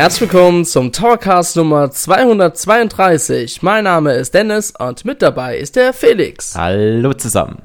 [0.00, 3.60] Herzlich willkommen zum Towercast Nummer 232.
[3.60, 6.54] Mein Name ist Dennis und mit dabei ist der Felix.
[6.56, 7.60] Hallo zusammen.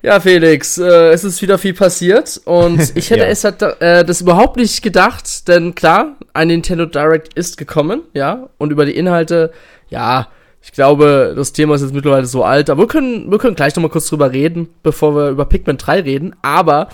[0.00, 3.26] Ja, Felix, äh, es ist wieder viel passiert und ich hätte ja.
[3.26, 8.48] es halt, äh, das überhaupt nicht gedacht, denn klar, ein Nintendo Direct ist gekommen, ja,
[8.56, 9.52] und über die Inhalte,
[9.90, 10.28] ja,
[10.62, 13.76] ich glaube, das Thema ist jetzt mittlerweile so alt, aber wir können, wir können gleich
[13.76, 16.88] nochmal kurz drüber reden, bevor wir über Pikmin 3 reden, aber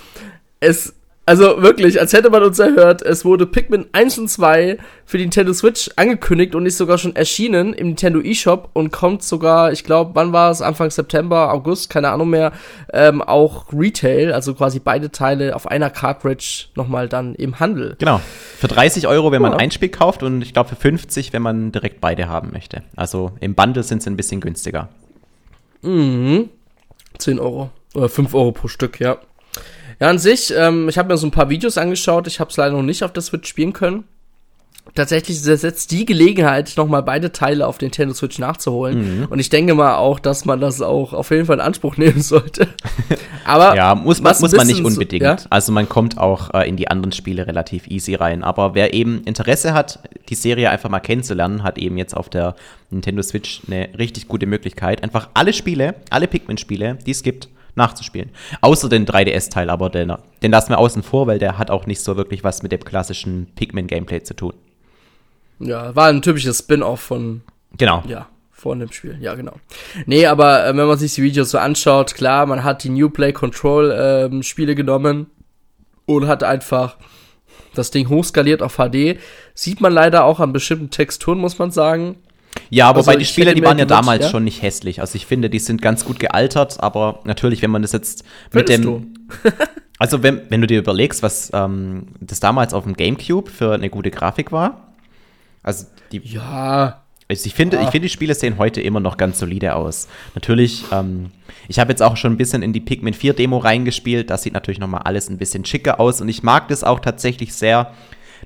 [0.59, 0.98] es
[1.29, 5.25] also wirklich, als hätte man uns erhört, es wurde Pikmin 1 und 2 für die
[5.25, 9.83] Nintendo Switch angekündigt und ist sogar schon erschienen im Nintendo eShop und kommt sogar, ich
[9.83, 10.63] glaube, wann war es?
[10.63, 12.51] Anfang September, August, keine Ahnung mehr,
[12.93, 17.95] ähm, auch Retail, also quasi beide Teile auf einer Cartridge nochmal dann im Handel.
[17.99, 18.21] Genau.
[18.57, 21.71] Für 30 Euro, wenn man ein Spiel kauft und ich glaube für 50, wenn man
[21.71, 22.81] direkt beide haben möchte.
[22.95, 24.89] Also im Bundle sind sie ein bisschen günstiger.
[25.83, 26.49] Mhm.
[27.19, 27.69] 10 Euro.
[27.93, 29.19] Oder 5 Euro pro Stück, ja.
[29.99, 32.27] Ja, an sich, ähm, ich habe mir so ein paar Videos angeschaut.
[32.27, 34.05] Ich habe es leider noch nicht auf der Switch spielen können.
[34.95, 39.19] Tatsächlich ist jetzt die Gelegenheit, nochmal beide Teile auf den Nintendo Switch nachzuholen.
[39.19, 39.25] Mhm.
[39.25, 42.21] Und ich denke mal auch, dass man das auch auf jeden Fall in Anspruch nehmen
[42.21, 42.67] sollte.
[43.45, 45.23] Aber ja, muss man, muss man nicht unbedingt.
[45.23, 45.37] So, ja?
[45.49, 48.43] Also man kommt auch äh, in die anderen Spiele relativ easy rein.
[48.43, 49.99] Aber wer eben Interesse hat,
[50.29, 52.55] die Serie einfach mal kennenzulernen, hat eben jetzt auf der
[52.89, 57.49] Nintendo Switch eine richtig gute Möglichkeit, einfach alle Spiele, alle Pikmin-Spiele, die es gibt,
[57.79, 58.29] nachzuspielen.
[58.61, 60.13] Außer den 3DS-Teil, aber den,
[60.43, 62.83] den lassen wir außen vor, weil der hat auch nicht so wirklich was mit dem
[62.83, 64.53] klassischen Pikmin-Gameplay zu tun.
[65.59, 67.41] Ja, war ein typisches Spin-off von.
[67.77, 68.03] Genau.
[68.07, 69.17] Ja, von dem Spiel.
[69.19, 69.53] Ja, genau.
[70.05, 73.09] Nee, aber äh, wenn man sich die Videos so anschaut, klar, man hat die New
[73.09, 75.27] Play Control äh, Spiele genommen
[76.05, 76.97] und hat einfach
[77.73, 79.19] das Ding hochskaliert auf HD.
[79.53, 82.17] Sieht man leider auch an bestimmten Texturen, muss man sagen.
[82.69, 84.29] Ja, aber also, bei die Spiele, die waren ja damals ja?
[84.29, 85.01] schon nicht hässlich.
[85.01, 88.69] Also ich finde, die sind ganz gut gealtert, aber natürlich, wenn man das jetzt mit
[88.69, 89.13] Findest dem.
[89.99, 93.89] also wenn, wenn du dir überlegst, was ähm, das damals auf dem GameCube für eine
[93.89, 94.93] gute Grafik war.
[95.63, 96.21] Also die.
[96.23, 97.03] Ja.
[97.27, 97.83] Also ich finde, ja.
[97.83, 100.07] ich finde, die Spiele sehen heute immer noch ganz solide aus.
[100.33, 101.29] Natürlich, ähm,
[101.67, 104.31] ich habe jetzt auch schon ein bisschen in die Pikmin 4 Demo reingespielt.
[104.31, 106.99] Das sieht natürlich noch mal alles ein bisschen schicker aus und ich mag das auch
[106.99, 107.93] tatsächlich sehr,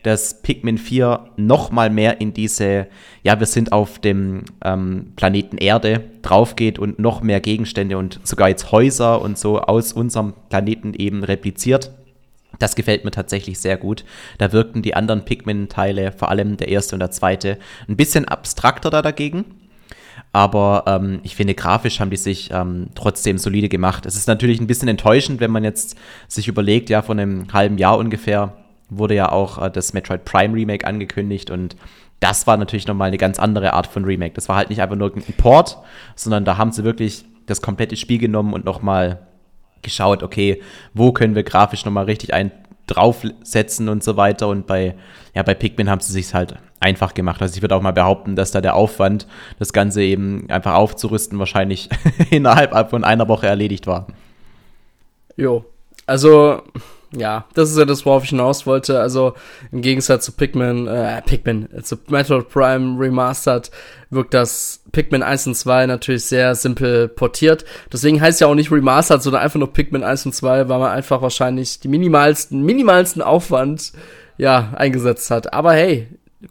[0.03, 2.88] dass Pikmin 4 noch mal mehr in diese,
[3.24, 8.50] ja, wir sind auf dem ähm, Planeten Erde draufgeht und noch mehr Gegenstände und sogar
[8.50, 11.92] jetzt Häuser und so aus unserem Planeten eben repliziert.
[12.59, 14.06] Das gefällt mir tatsächlich sehr gut.
[14.38, 18.90] Da wirkten die anderen Pikmin-Teile, vor allem der erste und der zweite, ein bisschen abstrakter
[18.90, 19.46] da dagegen.
[20.31, 24.06] Aber ähm, ich finde, grafisch haben die sich ähm, trotzdem solide gemacht.
[24.06, 25.96] Es ist natürlich ein bisschen enttäuschend, wenn man jetzt
[26.28, 28.53] sich überlegt, ja, von einem halben Jahr ungefähr
[28.98, 31.76] wurde ja auch äh, das Metroid Prime Remake angekündigt und
[32.20, 34.34] das war natürlich nochmal eine ganz andere Art von Remake.
[34.34, 35.78] Das war halt nicht einfach nur ein Port,
[36.16, 39.28] sondern da haben sie wirklich das komplette Spiel genommen und nochmal
[39.81, 40.62] geschaut, okay,
[40.94, 42.52] wo können wir grafisch nochmal richtig ein
[42.88, 44.48] draufsetzen und so weiter.
[44.48, 44.96] Und bei,
[45.34, 47.42] ja, bei Pikmin haben sie sich halt einfach gemacht.
[47.42, 49.28] Also ich würde auch mal behaupten, dass da der Aufwand,
[49.60, 51.90] das Ganze eben einfach aufzurüsten, wahrscheinlich
[52.30, 54.08] innerhalb von einer Woche erledigt war.
[55.38, 55.66] Jo,
[56.06, 56.62] also
[57.16, 59.00] ja, das ist ja das, worauf ich hinaus wollte.
[59.00, 59.34] Also
[59.72, 63.72] im Gegensatz zu Pikmin, äh, Pikmin, äh, zu Metroid Prime Remastered
[64.09, 67.66] wirkt das Pikmin 1 und 2 natürlich sehr simpel portiert.
[67.91, 70.91] Deswegen heißt ja auch nicht Remastered, sondern einfach nur Pikmin 1 und 2, weil man
[70.91, 73.94] einfach wahrscheinlich die minimalsten, minimalsten Aufwand
[74.38, 75.53] ja, eingesetzt hat.
[75.53, 76.07] Aber hey,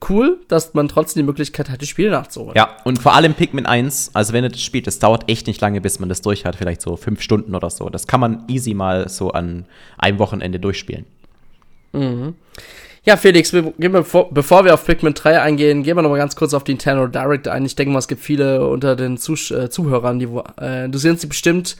[0.08, 2.54] cool, dass man trotzdem die Möglichkeit hat, die Spiele nachzuholen.
[2.56, 5.60] Ja, und vor allem Pikmin 1, also wenn ihr das spielt, das dauert echt nicht
[5.60, 7.88] lange, bis man das durch hat, vielleicht so fünf Stunden oder so.
[7.88, 9.66] Das kann man easy mal so an
[9.98, 11.04] einem Wochenende durchspielen.
[11.92, 12.34] Mhm.
[13.04, 16.36] Ja, Felix, wir, bevor, bevor wir auf Pikmin 3 eingehen, gehen wir noch mal ganz
[16.36, 17.64] kurz auf die Nintendo Direct ein.
[17.64, 20.28] Ich denke mal, es gibt viele unter den Zuh äh, Zuhörern, die
[20.60, 21.76] äh, interessieren sich bestimmt,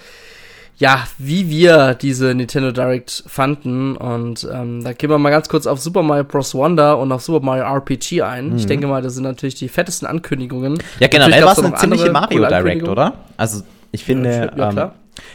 [0.76, 3.96] ja, wie wir diese Nintendo Direct fanden.
[3.96, 6.54] Und ähm, da gehen wir mal ganz kurz auf Super Mario Bros.
[6.54, 8.50] Wonder und auf Super Mario RPG ein.
[8.50, 8.56] Mhm.
[8.56, 10.78] Ich denke mal, das sind natürlich die fettesten Ankündigungen.
[10.98, 13.14] Ja, generell war es eine ziemliche Mario Direct, oder?
[13.36, 13.62] Also,
[13.92, 14.90] ich finde, ja, ähm,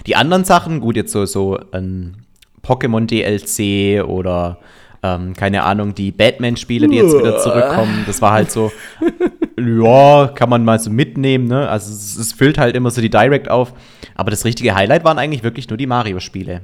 [0.05, 2.25] die anderen Sachen, gut, jetzt so, so ein
[2.63, 4.57] Pokémon DLC oder
[5.15, 8.71] ähm, keine Ahnung, die Batman-Spiele, die jetzt wieder zurückkommen, das war halt so,
[9.57, 11.67] ja, kann man mal so mitnehmen, ne?
[11.69, 13.73] Also es, es, füllt halt immer so die Direct auf.
[14.15, 16.61] Aber das richtige Highlight waren eigentlich wirklich nur die Mario-Spiele.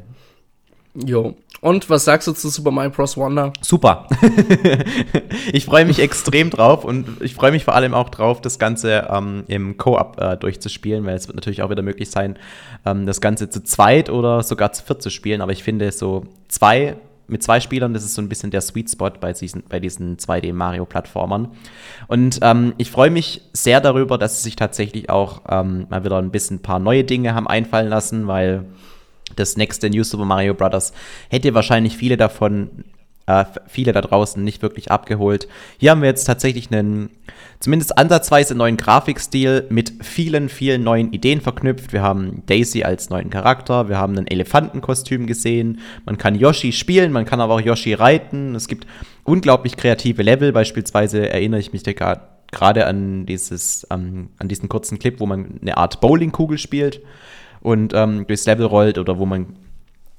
[0.95, 1.35] Jo.
[1.61, 3.15] Und was sagst du zu Super Mario Bros.
[3.15, 3.53] Wonder?
[3.61, 4.07] Super.
[5.53, 9.07] ich freue mich extrem drauf und ich freue mich vor allem auch drauf, das Ganze
[9.09, 12.37] ähm, im Co-op äh, durchzuspielen, weil es wird natürlich auch wieder möglich sein,
[12.85, 15.41] ähm, das Ganze zu zweit oder sogar zu viert zu spielen.
[15.41, 16.97] Aber ich finde, so zwei
[17.33, 20.15] mit zwei Spielern, das ist so ein bisschen der Sweet Spot bei diesen, bei diesen
[20.15, 21.49] 2D-Mario-Plattformern.
[22.07, 26.17] Und ähm, ich freue mich sehr darüber, dass sie sich tatsächlich auch ähm, mal wieder
[26.17, 28.65] ein bisschen ein paar neue Dinge haben einfallen lassen, weil
[29.35, 30.93] das nächste New Super Mario Bros.
[31.29, 32.85] hätte wahrscheinlich viele davon
[33.25, 35.47] äh, viele da draußen nicht wirklich abgeholt.
[35.77, 37.09] Hier haben wir jetzt tatsächlich einen
[37.59, 41.93] zumindest ansatzweise neuen Grafikstil mit vielen, vielen neuen Ideen verknüpft.
[41.93, 47.13] Wir haben Daisy als neuen Charakter, wir haben ein Elefantenkostüm gesehen, man kann Yoshi spielen,
[47.13, 48.55] man kann aber auch Yoshi reiten.
[48.55, 48.85] Es gibt
[49.23, 55.19] unglaublich kreative Level, beispielsweise erinnere ich mich gerade an dieses, ähm, an diesen kurzen Clip,
[55.21, 57.01] wo man eine Art Bowlingkugel spielt
[57.61, 59.55] und ähm, durchs Level rollt oder wo man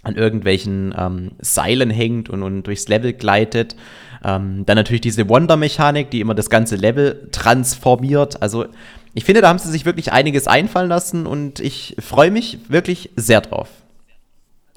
[0.04, 3.76] an irgendwelchen ähm, Seilen hängt und, und durchs Level gleitet.
[4.24, 8.40] Ähm, dann natürlich diese Wonder-Mechanik, die immer das ganze Level transformiert.
[8.40, 8.66] Also
[9.14, 13.10] ich finde, da haben sie sich wirklich einiges einfallen lassen und ich freue mich wirklich
[13.16, 13.68] sehr drauf.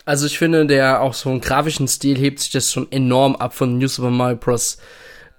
[0.05, 3.53] Also ich finde, der auch so einen grafischen Stil hebt sich das schon enorm ab
[3.53, 4.77] von New Super Mario Bros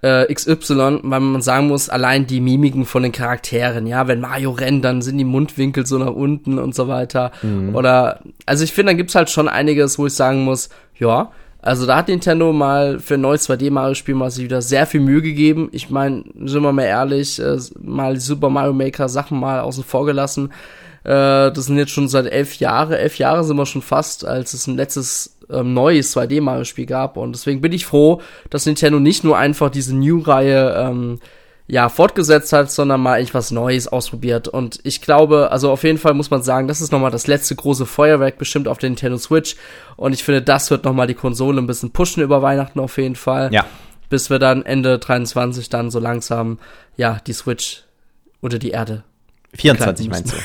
[0.02, 4.50] äh, XY, weil man sagen muss, allein die Mimiken von den Charakteren, ja, wenn Mario
[4.52, 7.32] rennt, dann sind die Mundwinkel so nach unten und so weiter.
[7.42, 7.74] Mhm.
[7.74, 10.68] Oder, also ich finde, da gibt's halt schon einiges, wo ich sagen muss,
[10.98, 15.00] ja, also da hat Nintendo mal für ein neues 2D-Mario-Spiel mal sich wieder sehr viel
[15.00, 15.68] Mühe gegeben.
[15.72, 19.82] Ich meine, sind wir mal ehrlich, äh, mal die Super Mario Maker Sachen mal außen
[19.82, 20.50] vor gelassen.
[21.02, 24.54] Äh, das sind jetzt schon seit elf Jahre, elf Jahre sind wir schon fast, als
[24.54, 27.16] es ein letztes ähm, neues 2D-Mario-Spiel gab.
[27.16, 31.18] Und deswegen bin ich froh, dass Nintendo nicht nur einfach diese New-Reihe ähm,
[31.66, 34.48] ja, fortgesetzt hat, sondern mal echt was Neues ausprobiert.
[34.48, 37.54] Und ich glaube, also auf jeden Fall muss man sagen, das ist nochmal das letzte
[37.54, 39.54] große Feuerwerk bestimmt auf der Nintendo Switch.
[39.96, 43.16] Und ich finde, das wird nochmal die Konsole ein bisschen pushen über Weihnachten auf jeden
[43.16, 43.52] Fall.
[43.52, 43.66] Ja.
[44.08, 46.58] Bis wir dann Ende 23 dann so langsam,
[46.96, 47.84] ja, die Switch
[48.40, 49.04] unter die Erde
[49.54, 50.36] 24 meinst du?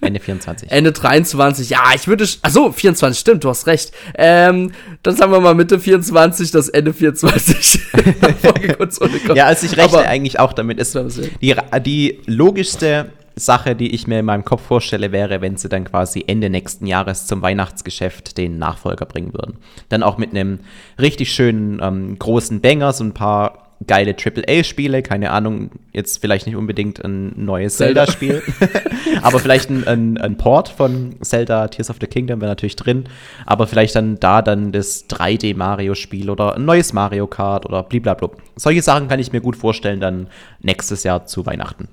[0.00, 0.70] Ende 24.
[0.70, 1.68] Ende 23.
[1.68, 2.26] Ja, ich würde.
[2.42, 3.92] Achso, 24, stimmt, du hast recht.
[4.16, 4.72] Ähm,
[5.02, 7.80] dann sagen wir mal Mitte 24, das Ende 24.
[9.34, 10.78] ja, also ich rechne Aber, eigentlich auch damit.
[10.78, 10.98] Ist
[11.42, 15.84] die, die logischste Sache, die ich mir in meinem Kopf vorstelle, wäre, wenn sie dann
[15.84, 19.58] quasi Ende nächsten Jahres zum Weihnachtsgeschäft den Nachfolger bringen würden.
[19.90, 20.60] Dann auch mit einem
[20.98, 26.56] richtig schönen ähm, großen Banger, so ein paar geile AAA-Spiele, keine Ahnung, jetzt vielleicht nicht
[26.56, 28.42] unbedingt ein neues Zelda-Spiel,
[29.22, 33.04] aber vielleicht ein, ein, ein, Port von Zelda Tears of the Kingdom wäre natürlich drin,
[33.46, 38.30] aber vielleicht dann da dann das 3D-Mario-Spiel oder ein neues Mario Kart oder blablabla.
[38.56, 40.28] Solche Sachen kann ich mir gut vorstellen dann
[40.60, 41.88] nächstes Jahr zu Weihnachten.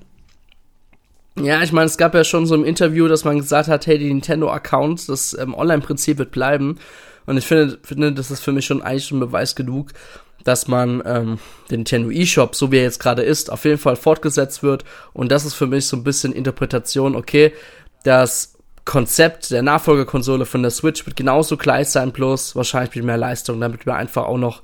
[1.37, 3.97] Ja, ich meine, es gab ja schon so im Interview, dass man gesagt hat, hey,
[3.97, 6.79] die Nintendo-Account, das ähm, Online-Prinzip wird bleiben.
[7.25, 9.91] Und ich finde, finde, das ist für mich schon eigentlich schon Beweis genug,
[10.45, 11.39] dass man ähm,
[11.69, 14.85] den Nintendo eShop, so wie er jetzt gerade ist, auf jeden Fall fortgesetzt wird.
[15.11, 17.51] Und das ist für mich so ein bisschen Interpretation, okay,
[18.03, 18.53] das
[18.85, 23.59] Konzept der Nachfolgerkonsole von der Switch wird genauso gleich sein, plus wahrscheinlich mit mehr Leistung,
[23.59, 24.61] damit wir einfach auch noch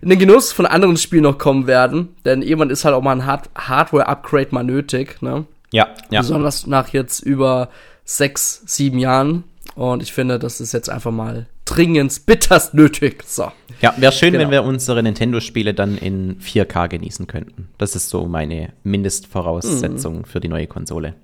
[0.00, 2.16] in den Genuss von anderen Spielen noch kommen werden.
[2.24, 5.44] Denn irgendwann ist halt auch mal ein Hard Hardware-Upgrade mal nötig, ne?
[5.70, 6.20] Ja, ja.
[6.20, 7.68] Besonders nach jetzt über
[8.06, 9.44] sechs, sieben Jahren.
[9.74, 13.24] Und ich finde, das ist jetzt einfach mal dringend, bitterst nötig.
[13.26, 13.52] So.
[13.80, 14.44] Ja, wäre schön, genau.
[14.44, 17.68] wenn wir unsere Nintendo-Spiele dann in 4K genießen könnten.
[17.78, 20.24] Das ist so meine Mindestvoraussetzung mhm.
[20.24, 21.14] für die neue Konsole.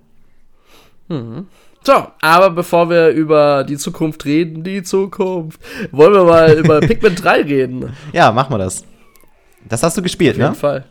[1.09, 1.47] Mhm.
[1.83, 5.61] So, aber bevor wir über die Zukunft reden, die Zukunft,
[5.93, 7.93] wollen wir mal über Pikmin 3 reden.
[8.13, 8.85] Ja, machen wir das.
[9.69, 10.45] Das hast du gespielt, ne?
[10.45, 10.61] Auf jeden?
[10.61, 10.85] Fall.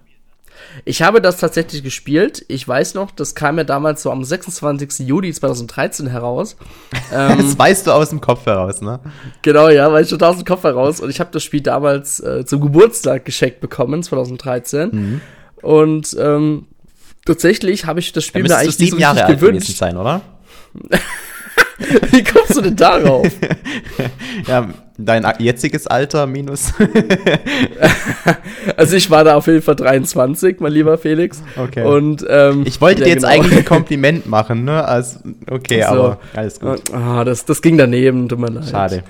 [0.85, 2.45] Ich habe das tatsächlich gespielt.
[2.47, 5.07] Ich weiß noch, das kam ja damals so am 26.
[5.07, 6.55] Juli 2013 heraus.
[7.11, 8.99] Ähm, das weißt du aus dem Kopf heraus, ne?
[9.43, 10.99] Genau, ja, weiß ich schon aus dem Kopf heraus.
[10.99, 14.89] Und ich habe das Spiel damals äh, zum Geburtstag geschenkt bekommen, 2013.
[14.91, 15.21] Mhm.
[15.61, 16.65] Und ähm,
[17.25, 19.77] tatsächlich habe ich das Spiel mir eigentlich sieben Jahre alt gewünscht.
[19.77, 20.21] sein, oder?
[22.11, 23.27] Wie kommst du denn darauf?
[24.47, 26.73] ja, dein jetziges Alter minus.
[28.77, 31.43] also ich war da auf jeden Fall 23, mein lieber Felix.
[31.57, 31.83] Okay.
[31.83, 33.33] Und ähm, ich wollte dir jetzt genau.
[33.33, 34.85] eigentlich ein Kompliment machen, ne?
[34.85, 35.87] Also, okay, so.
[35.87, 36.81] aber alles gut.
[36.93, 38.69] Ah, das, das ging daneben, tut mir leid.
[38.69, 39.03] Schade.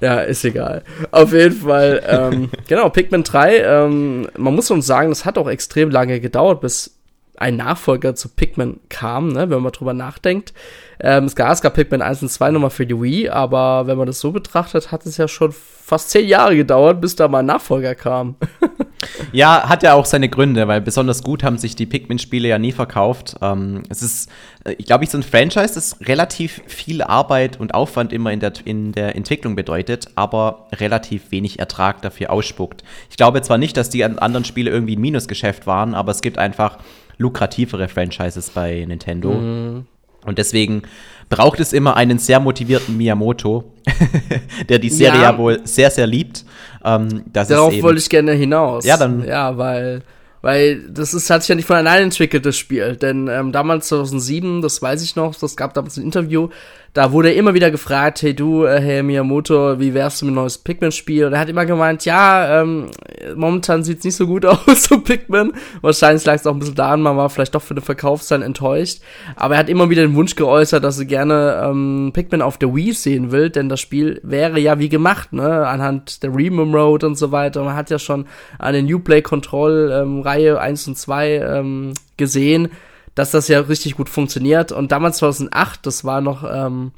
[0.00, 0.82] Ja, ist egal.
[1.12, 5.48] Auf jeden Fall, ähm, genau, Pikmin 3, ähm, man muss uns sagen, das hat auch
[5.48, 6.98] extrem lange gedauert, bis
[7.42, 10.54] ein Nachfolger zu Pikmin kam, ne, wenn man drüber nachdenkt.
[11.00, 13.98] Ähm, es, gab, es gab Pikmin 1 und 2 nochmal für die Wii, aber wenn
[13.98, 17.40] man das so betrachtet, hat es ja schon fast zehn Jahre gedauert, bis da mal
[17.40, 18.36] ein Nachfolger kam.
[19.32, 22.70] ja, hat ja auch seine Gründe, weil besonders gut haben sich die Pikmin-Spiele ja nie
[22.70, 23.34] verkauft.
[23.42, 24.30] Ähm, es ist,
[24.64, 28.52] äh, ich glaube, so ein Franchise, das relativ viel Arbeit und Aufwand immer in der,
[28.64, 32.84] in der Entwicklung bedeutet, aber relativ wenig Ertrag dafür ausspuckt.
[33.10, 36.38] Ich glaube zwar nicht, dass die anderen Spiele irgendwie ein Minusgeschäft waren, aber es gibt
[36.38, 36.78] einfach
[37.18, 39.32] lukrativere Franchises bei Nintendo.
[39.32, 39.86] Mhm.
[40.24, 40.82] Und deswegen
[41.28, 43.72] braucht es immer einen sehr motivierten Miyamoto,
[44.68, 46.44] der die Serie ja, wohl sehr, sehr liebt.
[46.84, 48.84] Ähm, Darauf wollte ich gerne hinaus.
[48.84, 49.24] Ja, dann.
[49.26, 50.02] Ja, weil
[50.42, 52.96] Weil das ist, hat sich ja nicht von allein entwickelt, das Spiel.
[52.96, 56.48] Denn ähm, damals 2007, das weiß ich noch, das gab damals ein Interview,
[56.94, 60.32] da wurde er immer wieder gefragt, hey du, äh, Herr Miyamoto, wie wärst du mit
[60.32, 61.24] einem neues Pikmin-Spiel?
[61.24, 62.90] Und er hat immer gemeint, ja, ähm,
[63.34, 65.54] momentan sieht's nicht so gut aus, so Pikmin.
[65.80, 69.00] Wahrscheinlich lag es auch ein bisschen daran, man war vielleicht doch für den Verkaufszahlen enttäuscht.
[69.36, 72.74] Aber er hat immer wieder den Wunsch geäußert, dass er gerne ähm, Pikmin auf der
[72.74, 77.04] Wii sehen will, denn das Spiel wäre ja wie gemacht, ne, anhand der Remum Road
[77.04, 77.64] und so weiter.
[77.64, 78.26] Man hat ja schon
[78.58, 82.70] eine New Play Control ähm, Reihe 1 und 2 ähm, gesehen
[83.14, 84.72] dass das ja richtig gut funktioniert.
[84.72, 86.92] Und damals 2008, das war noch, ähm,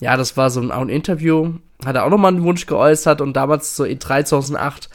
[0.00, 3.34] ja, das war so ein, ein Interview, hat er auch nochmal einen Wunsch geäußert und
[3.34, 4.88] damals so E3 2008,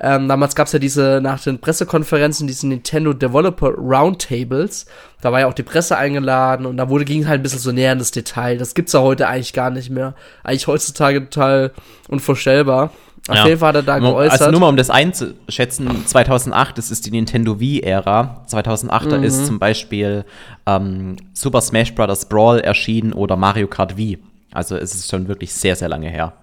[0.00, 4.86] ähm, damals gab's ja diese, nach den Pressekonferenzen, diese Nintendo Developer Roundtables,
[5.20, 7.70] da war ja auch die Presse eingeladen und da wurde, ging halt ein bisschen so
[7.70, 8.58] näher in das Detail.
[8.58, 10.14] Das gibt's ja heute eigentlich gar nicht mehr.
[10.42, 11.72] Eigentlich heutzutage total
[12.08, 12.90] unvorstellbar.
[13.28, 13.46] Auf ja.
[13.46, 14.40] jeden Fall hat er da geäußert.
[14.40, 18.44] Also nur mal um das einzuschätzen, 2008, das ist die Nintendo Wii-Ära.
[18.46, 19.22] 2008 mhm.
[19.24, 20.26] ist zum Beispiel
[20.66, 22.26] ähm, Super Smash Bros.
[22.26, 24.18] Brawl erschienen oder Mario Kart Wii.
[24.52, 26.34] Also es ist schon wirklich sehr, sehr lange her.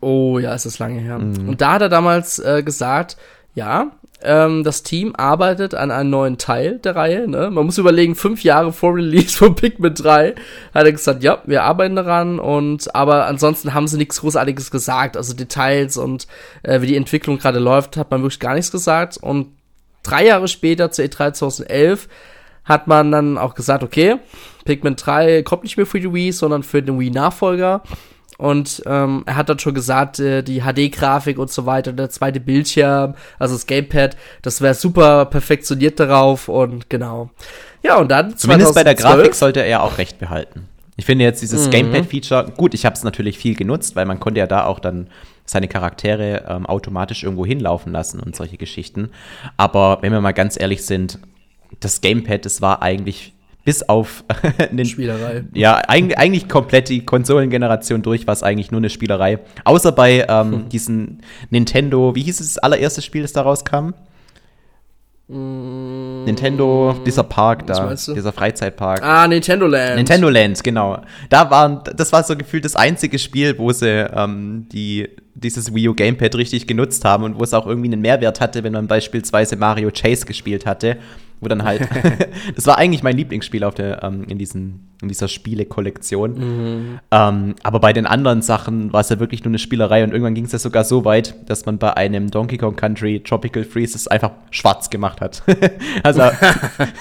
[0.00, 1.18] Oh ja, es ist lange her.
[1.18, 1.48] Mhm.
[1.48, 3.16] Und da hat er damals äh, gesagt,
[3.54, 3.90] ja,
[4.22, 7.28] ähm, das Team arbeitet an einem neuen Teil der Reihe.
[7.28, 7.50] Ne?
[7.50, 10.34] Man muss überlegen, fünf Jahre vor Release von Pikmin 3
[10.74, 15.16] hat er gesagt, ja, wir arbeiten daran und aber ansonsten haben sie nichts Großartiges gesagt.
[15.16, 16.26] Also Details und
[16.62, 19.18] äh, wie die Entwicklung gerade läuft, hat man wirklich gar nichts gesagt.
[19.18, 19.52] Und
[20.02, 22.08] drei Jahre später, zur E3 2011,
[22.64, 24.16] hat man dann auch gesagt, okay,
[24.64, 27.82] Pikmin 3 kommt nicht mehr für die Wii, sondern für den Wii-Nachfolger.
[28.38, 32.38] Und ähm, er hat dann schon gesagt, äh, die HD-Grafik und so weiter, der zweite
[32.38, 37.30] Bildschirm, also das Gamepad, das wäre super perfektioniert darauf und genau.
[37.82, 38.36] Ja, und dann.
[38.36, 40.68] Zumindest 2012, bei der Grafik sollte er auch recht behalten.
[40.96, 41.70] Ich finde jetzt dieses mhm.
[41.72, 45.08] Gamepad-Feature, gut, ich habe es natürlich viel genutzt, weil man konnte ja da auch dann
[45.44, 49.10] seine Charaktere ähm, automatisch irgendwo hinlaufen lassen und solche Geschichten.
[49.56, 51.18] Aber wenn wir mal ganz ehrlich sind,
[51.80, 53.32] das Gamepad, das war eigentlich
[53.68, 54.24] bis auf
[54.70, 55.44] eine Spielerei.
[55.52, 59.40] Ja, eigentlich, eigentlich komplett die Konsolengeneration durch, war es eigentlich nur eine Spielerei.
[59.64, 60.68] Außer bei ähm, hm.
[60.70, 63.92] diesen Nintendo, wie hieß es das allererste Spiel, das da rauskam?
[65.28, 69.02] Mm, Nintendo, dieser Park da, dieser Freizeitpark.
[69.02, 69.96] Ah, Nintendo Land.
[69.96, 71.02] Nintendo Land, genau.
[71.28, 75.90] Da waren, das war so gefühlt das einzige Spiel, wo sie ähm, die, dieses Wii
[75.90, 78.86] U Gamepad richtig genutzt haben und wo es auch irgendwie einen Mehrwert hatte, wenn man
[78.86, 80.96] beispielsweise Mario Chase gespielt hatte
[81.40, 81.88] wo dann halt,
[82.56, 86.32] das war eigentlich mein Lieblingsspiel auf der, ähm, in, diesen, in dieser Spielekollektion.
[86.34, 86.98] Mhm.
[87.10, 90.34] Ähm, aber bei den anderen Sachen war es ja wirklich nur eine Spielerei und irgendwann
[90.34, 93.96] ging es ja sogar so weit, dass man bei einem Donkey Kong Country Tropical Freeze
[93.96, 95.42] es einfach schwarz gemacht hat.
[96.02, 96.22] also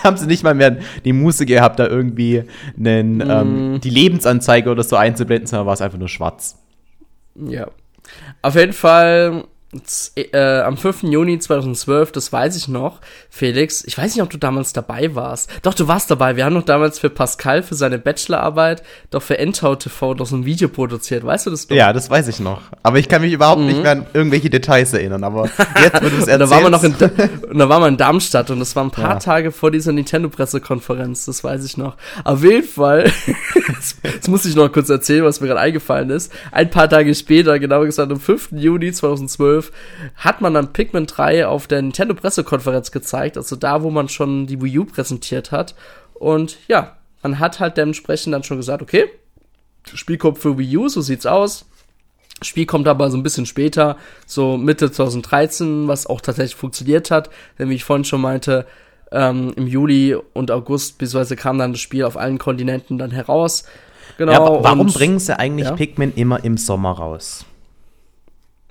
[0.03, 2.44] haben sie nicht mal mehr die Muße gehabt, da irgendwie
[2.77, 3.29] einen, mhm.
[3.29, 6.58] ähm, die Lebensanzeige oder so einzublenden, sondern war es einfach nur schwarz.
[7.36, 7.67] Ja.
[8.41, 9.44] Auf jeden Fall
[10.15, 11.03] äh, am 5.
[11.03, 15.50] Juni 2012, das weiß ich noch, Felix, ich weiß nicht, ob du damals dabei warst.
[15.62, 16.36] Doch, du warst dabei.
[16.36, 20.36] Wir haben noch damals für Pascal für seine Bachelorarbeit doch für Entau TV noch so
[20.36, 21.25] ein Video produziert.
[21.25, 21.75] Weißt du das noch?
[21.75, 22.62] Ja, das weiß ich noch.
[22.84, 23.67] Aber ich kann mich überhaupt mhm.
[23.67, 25.24] nicht mehr an irgendwelche Details erinnern.
[25.24, 25.43] Aber
[25.81, 26.41] jetzt, wo du es erzählst.
[26.41, 29.15] da waren wir noch in, da waren wir in Darmstadt und das war ein paar
[29.15, 29.19] ja.
[29.19, 31.25] Tage vor dieser Nintendo-Pressekonferenz.
[31.25, 31.96] Das weiß ich noch.
[32.24, 33.12] Auf jeden Fall,
[34.03, 36.31] jetzt muss ich noch kurz erzählen, was mir gerade eingefallen ist.
[36.51, 38.50] Ein paar Tage später, genau gesagt am 5.
[38.51, 39.66] Juni 2012,
[40.15, 44.47] hat man dann Pikmin 3 auf der Nintendo-Pressekonferenz gezeigt gezeigt, also da, wo man schon
[44.47, 45.75] die Wii U präsentiert hat.
[46.13, 49.05] Und ja, man hat halt dementsprechend dann schon gesagt, okay,
[49.93, 51.65] Spiel kommt für Wii U, so sieht's aus.
[52.41, 57.29] Spiel kommt aber so ein bisschen später, so Mitte 2013, was auch tatsächlich funktioniert hat.
[57.57, 58.67] Denn wie ich vorhin schon meinte,
[59.12, 63.63] ähm, im Juli und August beziehungsweise kam dann das Spiel auf allen Kontinenten dann heraus.
[64.17, 64.31] Genau.
[64.33, 65.75] Ja, warum und, bringen sie eigentlich ja?
[65.75, 67.45] Pikmin immer im Sommer raus?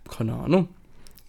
[0.09, 0.69] Keine Ahnung.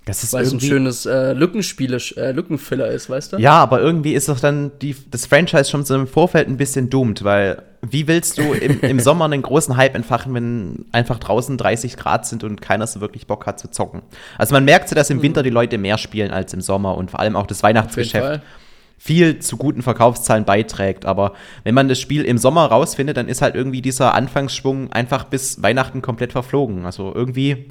[0.07, 3.37] Das ist Weil es ein schönes äh, Lückenspiele, äh, Lückenfiller ist, weißt du?
[3.37, 6.89] Ja, aber irgendwie ist doch dann die, das Franchise schon so im Vorfeld ein bisschen
[6.89, 11.57] doomed, weil wie willst du im, im Sommer einen großen Hype entfachen, wenn einfach draußen
[11.57, 14.01] 30 Grad sind und keiner so wirklich Bock hat zu zocken?
[14.37, 15.23] Also man merkt so, dass im mhm.
[15.23, 18.41] Winter die Leute mehr spielen als im Sommer und vor allem auch das Weihnachtsgeschäft
[18.97, 21.05] viel zu guten Verkaufszahlen beiträgt.
[21.05, 21.33] Aber
[21.63, 25.61] wenn man das Spiel im Sommer rausfindet, dann ist halt irgendwie dieser Anfangsschwung einfach bis
[25.61, 26.85] Weihnachten komplett verflogen.
[26.85, 27.67] Also irgendwie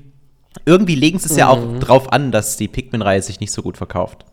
[0.65, 1.39] irgendwie legen sie es mhm.
[1.39, 1.81] ja auch mhm.
[1.81, 4.25] drauf an, dass die Pikmin-Reihe sich nicht so gut verkauft.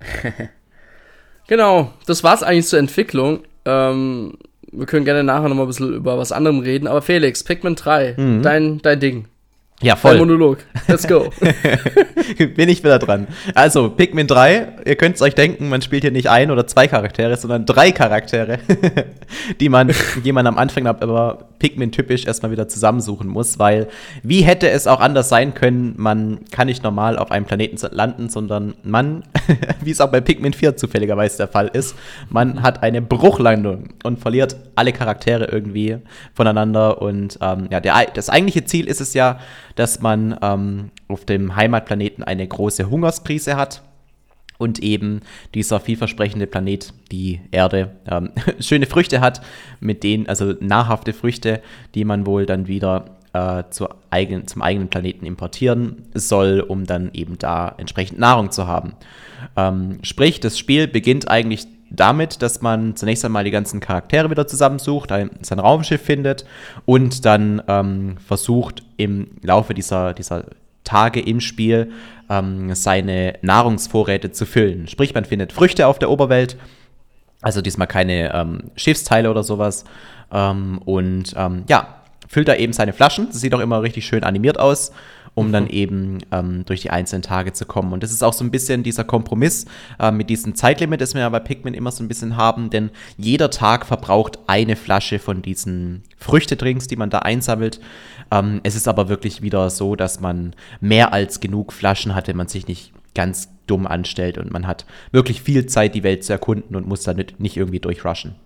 [1.48, 3.40] genau, das war's eigentlich zur Entwicklung.
[3.64, 4.34] Ähm,
[4.72, 6.86] wir können gerne nachher noch mal ein bisschen über was anderem reden.
[6.86, 8.42] Aber Felix, Pikmin 3, mhm.
[8.42, 9.28] dein, dein Ding.
[9.82, 10.12] Ja, voll.
[10.12, 10.58] Ein Monolog.
[10.88, 11.28] Let's go.
[12.38, 13.26] Bin ich wieder dran.
[13.54, 16.88] Also, Pikmin 3, ihr könnt es euch denken, man spielt hier nicht ein oder zwei
[16.88, 18.58] Charaktere, sondern drei Charaktere,
[19.60, 19.92] die man,
[20.24, 23.88] die man am Anfang aber Pikmin-typisch erstmal wieder zusammensuchen muss, weil
[24.22, 28.30] wie hätte es auch anders sein können, man kann nicht normal auf einem Planeten landen,
[28.30, 29.24] sondern man,
[29.82, 31.94] wie es auch bei Pikmin 4 zufälligerweise der Fall ist,
[32.30, 35.98] man hat eine Bruchlandung und verliert alle Charaktere irgendwie
[36.34, 39.38] voneinander und ähm, ja, der, das eigentliche Ziel ist es ja,
[39.76, 43.82] dass man ähm, auf dem Heimatplaneten eine große Hungerskrise hat
[44.58, 45.20] und eben
[45.54, 48.30] dieser vielversprechende Planet, die Erde, ähm,
[48.60, 49.40] schöne Früchte hat,
[49.80, 51.62] mit denen, also nahrhafte Früchte,
[51.94, 57.10] die man wohl dann wieder äh, zur eigen, zum eigenen Planeten importieren soll, um dann
[57.12, 58.94] eben da entsprechend Nahrung zu haben.
[59.56, 64.46] Ähm, sprich, das Spiel beginnt eigentlich damit, dass man zunächst einmal die ganzen Charaktere wieder
[64.46, 66.44] zusammensucht, ein, sein Raumschiff findet
[66.84, 70.44] und dann ähm, versucht im Laufe dieser, dieser
[70.84, 71.92] Tage im Spiel
[72.28, 74.88] ähm, seine Nahrungsvorräte zu füllen.
[74.88, 76.56] Sprich, man findet Früchte auf der Oberwelt,
[77.42, 79.84] also diesmal keine ähm, Schiffsteile oder sowas.
[80.32, 83.28] Ähm, und ähm, ja, füllt da eben seine Flaschen.
[83.28, 84.92] Das sieht auch immer richtig schön animiert aus
[85.36, 85.52] um mhm.
[85.52, 87.92] dann eben ähm, durch die einzelnen Tage zu kommen.
[87.92, 89.66] Und das ist auch so ein bisschen dieser Kompromiss
[90.00, 92.90] äh, mit diesem Zeitlimit, das wir ja bei Pikmin immer so ein bisschen haben, denn
[93.16, 97.80] jeder Tag verbraucht eine Flasche von diesen Früchtedrinks, die man da einsammelt.
[98.32, 102.36] Ähm, es ist aber wirklich wieder so, dass man mehr als genug Flaschen hat, wenn
[102.36, 106.32] man sich nicht ganz dumm anstellt und man hat wirklich viel Zeit, die Welt zu
[106.32, 108.36] erkunden und muss da nicht, nicht irgendwie durchrushen.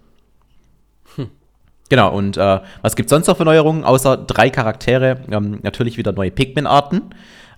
[1.90, 5.18] Genau, und äh, was gibt es sonst noch für Neuerungen, außer drei Charaktere?
[5.30, 7.02] Ähm, natürlich wieder neue Pikmin-Arten.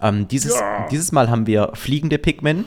[0.01, 0.89] Ähm, dieses, ja.
[0.91, 2.65] dieses Mal haben wir fliegende Pikmin,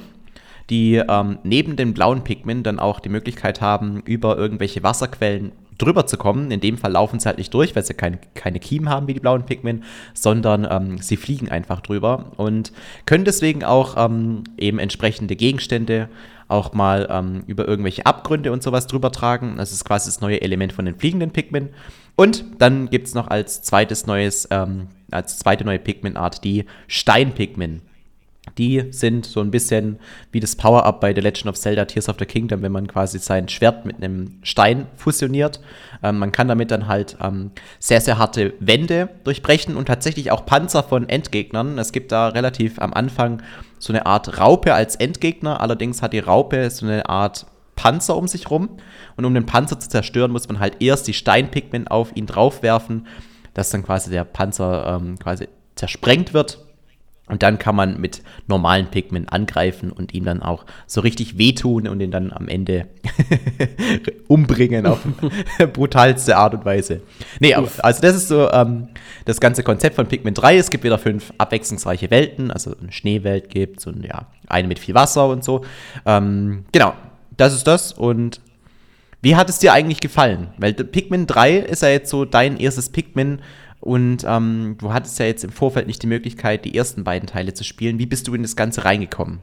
[0.69, 6.05] die ähm, neben den blauen Pikmin dann auch die Möglichkeit haben, über irgendwelche Wasserquellen drüber
[6.05, 6.51] zu kommen.
[6.51, 9.13] In dem Fall laufen sie halt nicht durch, weil sie keine, keine Kiemen haben wie
[9.13, 12.71] die blauen Pikmin, sondern ähm, sie fliegen einfach drüber und
[13.05, 16.09] können deswegen auch ähm, eben entsprechende Gegenstände
[16.47, 19.55] auch mal ähm, über irgendwelche Abgründe und sowas drüber tragen.
[19.57, 21.69] Das ist quasi das neue Element von den fliegenden Pikmin.
[22.15, 27.81] Und dann gibt es noch als zweites neues, ähm, als zweite neue Pikmin-Art die Stein-Pikmin.
[28.57, 29.99] Die sind so ein bisschen
[30.31, 33.19] wie das Power-Up bei The Legend of Zelda Tears of the Kingdom, wenn man quasi
[33.19, 35.59] sein Schwert mit einem Stein fusioniert.
[36.03, 40.45] Ähm, man kann damit dann halt ähm, sehr, sehr harte Wände durchbrechen und tatsächlich auch
[40.45, 41.77] Panzer von Endgegnern.
[41.77, 43.41] Es gibt da relativ am Anfang
[43.79, 45.61] so eine Art Raupe als Endgegner.
[45.61, 48.69] Allerdings hat die Raupe so eine Art Panzer um sich rum.
[49.15, 53.07] Und um den Panzer zu zerstören, muss man halt erst die Steinpigment auf ihn draufwerfen,
[53.53, 56.64] dass dann quasi der Panzer ähm, quasi zersprengt wird.
[57.27, 61.87] Und dann kann man mit normalen Pikmin angreifen und ihm dann auch so richtig wehtun
[61.87, 62.87] und ihn dann am Ende
[64.27, 64.99] umbringen auf
[65.73, 67.01] brutalste Art und Weise.
[67.39, 68.89] Nee, also das ist so ähm,
[69.25, 70.57] das ganze Konzept von Pikmin 3.
[70.57, 74.77] Es gibt wieder fünf abwechslungsreiche Welten, also eine Schneewelt gibt es und ja, eine mit
[74.77, 75.65] viel Wasser und so.
[76.05, 76.93] Ähm, genau,
[77.37, 78.39] das ist das und
[79.25, 80.53] wie hat es dir eigentlich gefallen?
[80.57, 83.39] Weil Pikmin 3 ist ja jetzt so dein erstes Pikmin,
[83.81, 87.53] und ähm, du hattest ja jetzt im Vorfeld nicht die Möglichkeit, die ersten beiden Teile
[87.53, 87.99] zu spielen.
[87.99, 89.41] Wie bist du in das Ganze reingekommen?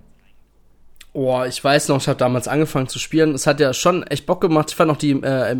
[1.13, 3.35] Oh, ich weiß noch, ich habe damals angefangen zu spielen.
[3.35, 4.71] Es hat ja schon echt Bock gemacht.
[4.71, 5.55] Ich fand auch die äh,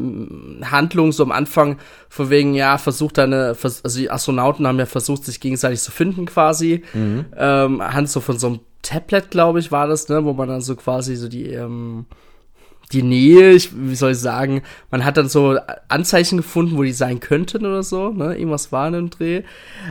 [0.65, 5.25] Handlung so am Anfang, von wegen, ja, versucht eine, also die Astronauten haben ja versucht,
[5.27, 6.83] sich gegenseitig zu finden quasi.
[6.93, 7.27] Mhm.
[7.37, 10.61] Ähm, Hand so von so einem Tablet, glaube ich, war das, ne, wo man dann
[10.61, 12.07] so quasi so die, ähm,
[12.93, 16.93] die Nähe, ich, wie soll ich sagen, man hat dann so Anzeichen gefunden, wo die
[16.93, 18.37] sein könnten oder so, ne?
[18.37, 19.43] Irgendwas war in dem Dreh.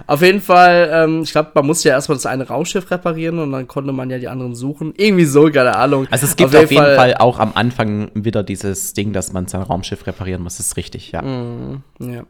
[0.07, 3.51] Auf jeden Fall, ähm, ich glaube, man musste ja erstmal das eine Raumschiff reparieren und
[3.51, 4.93] dann konnte man ja die anderen suchen.
[4.97, 6.07] Irgendwie so, keine Ahnung.
[6.11, 9.13] Also es gibt auf jeden, auf jeden Fall, Fall, auch am Anfang wieder dieses Ding,
[9.13, 11.21] dass man sein Raumschiff reparieren muss, das ist richtig, ja.
[11.21, 12.23] Mm, ja.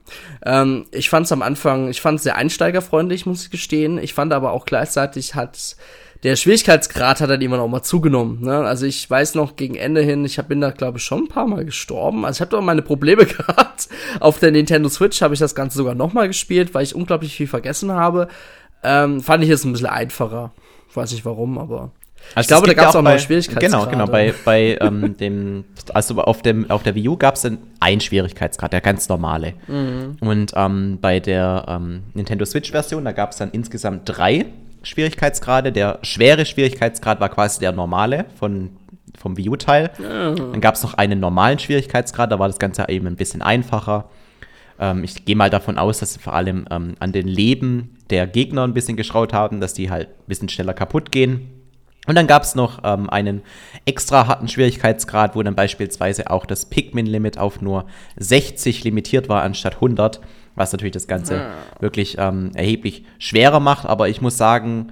[0.45, 3.97] Ähm, ich fand es am Anfang, ich fand es sehr einsteigerfreundlich, muss ich gestehen.
[3.97, 5.75] Ich fand aber auch gleichzeitig hat
[6.23, 8.41] der Schwierigkeitsgrad hat dann irgendwann auch mal zugenommen.
[8.41, 8.55] Ne?
[8.60, 11.27] Also ich weiß noch gegen Ende hin, ich hab, bin da glaube ich schon ein
[11.27, 12.25] paar Mal gestorben.
[12.25, 13.89] Also ich habe doch meine Probleme gehabt.
[14.19, 17.36] Auf der Nintendo Switch habe ich das Ganze sogar noch mal gespielt, weil ich unglaublich
[17.36, 18.27] viel vergessen habe.
[18.84, 20.51] Ähm, fand ich es ein bisschen einfacher.
[20.89, 21.91] Ich weiß nicht warum, aber
[22.36, 23.89] also ich glaube, da gab es auch, auch mal Schwierigkeitsgrad.
[23.89, 24.05] Genau, genau.
[24.05, 28.71] Bei, bei ähm, dem, also auf, dem, auf der Wii U gab es einen Schwierigkeitsgrad,
[28.71, 29.53] der ganz normale.
[29.67, 30.17] Mhm.
[30.21, 34.45] Und ähm, bei der ähm, Nintendo Switch-Version, da gab es dann insgesamt drei
[34.84, 35.72] Schwierigkeitsgrade.
[35.72, 38.72] Der schwere Schwierigkeitsgrad war quasi der normale von,
[39.17, 39.91] vom Wii U-Teil.
[40.02, 40.34] Ja.
[40.34, 44.10] Dann gab es noch einen normalen Schwierigkeitsgrad, da war das Ganze eben ein bisschen einfacher.
[44.80, 48.28] Ähm, ich gehe mal davon aus, dass sie vor allem ähm, an den Leben der
[48.28, 51.62] Gegner ein bisschen geschraut haben, dass die halt ein bisschen schneller kaputt gehen.
[52.08, 53.44] Und dann gab es noch ähm, einen
[53.86, 57.86] extra harten Schwierigkeitsgrad, wo dann beispielsweise auch das Pikmin-Limit auf nur
[58.17, 60.20] 60 limitiert war anstatt 100.
[60.56, 61.52] was natürlich das Ganze ja.
[61.80, 63.86] wirklich ähm, erheblich schwerer macht.
[63.86, 64.92] Aber ich muss sagen,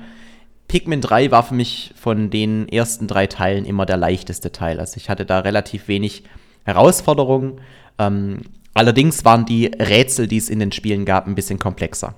[0.68, 4.80] Pikmin 3 war für mich von den ersten drei Teilen immer der leichteste Teil.
[4.80, 6.24] Also ich hatte da relativ wenig
[6.64, 7.62] Herausforderungen.
[7.98, 8.42] Ähm,
[8.74, 12.14] allerdings waren die Rätsel, die es in den Spielen gab, ein bisschen komplexer.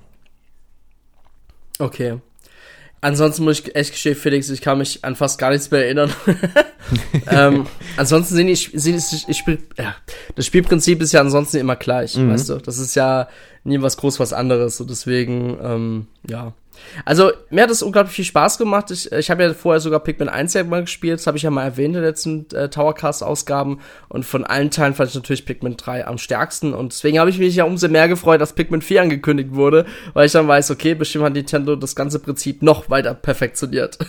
[1.79, 2.19] Okay.
[3.03, 6.13] Ansonsten muss ich echt gestehen, Felix, ich kann mich an fast gar nichts mehr erinnern.
[7.31, 7.65] ähm,
[7.97, 9.95] ansonsten sind ich, sind ich, ich spiel, ja,
[10.35, 12.29] das Spielprinzip ist ja ansonsten immer gleich, mhm.
[12.29, 12.57] weißt du?
[12.57, 13.27] Das ist ja
[13.63, 16.53] nie was groß was anderes und deswegen, ähm, ja.
[17.05, 18.91] Also, mir hat es unglaublich viel Spaß gemacht.
[18.91, 21.51] Ich, ich habe ja vorher sogar Pikmin 1 ja mal gespielt, das habe ich ja
[21.51, 23.79] mal erwähnt in den letzten äh, Towercast-Ausgaben.
[24.09, 26.73] Und von allen Teilen fand ich natürlich Pikmin 3 am stärksten.
[26.73, 30.25] Und deswegen habe ich mich ja umso mehr gefreut, dass Pikmin 4 angekündigt wurde, weil
[30.25, 33.97] ich dann weiß, okay, bestimmt hat Nintendo das ganze Prinzip noch weiter perfektioniert.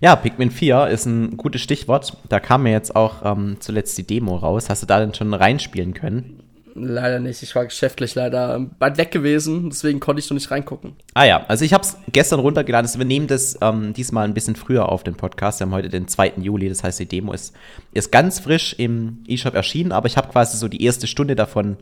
[0.00, 2.16] Ja, Pikmin 4 ist ein gutes Stichwort.
[2.28, 4.70] Da kam mir jetzt auch ähm, zuletzt die Demo raus.
[4.70, 6.39] Hast du da denn schon reinspielen können?
[6.82, 7.42] Leider nicht.
[7.42, 10.94] Ich war geschäftlich leider bald weg gewesen, deswegen konnte ich noch nicht reingucken.
[11.14, 12.86] Ah ja, also ich habe es gestern runtergeladen.
[12.86, 15.60] Also wir nehmen das ähm, diesmal ein bisschen früher auf den Podcast.
[15.60, 16.34] Wir haben heute den 2.
[16.38, 17.54] Juli, das heißt, die Demo ist,
[17.92, 21.76] ist ganz frisch im eShop erschienen, aber ich habe quasi so die erste Stunde davon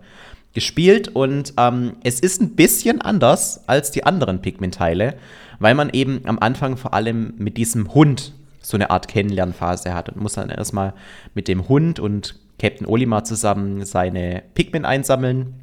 [0.55, 5.15] gespielt und ähm, es ist ein bisschen anders als die anderen Pikmin-Teile,
[5.61, 10.09] weil man eben am Anfang vor allem mit diesem Hund so eine Art Kennenlernphase hat
[10.09, 10.95] und muss dann erstmal
[11.35, 15.55] mit dem Hund und Captain Olimar zusammen seine Pikmin einsammeln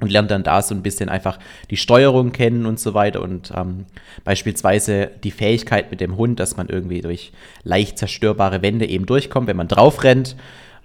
[0.00, 1.38] und lernt dann da so ein bisschen einfach
[1.70, 3.86] die Steuerung kennen und so weiter und ähm,
[4.24, 9.46] beispielsweise die Fähigkeit mit dem Hund, dass man irgendwie durch leicht zerstörbare Wände eben durchkommt,
[9.46, 10.36] wenn man drauf rennt.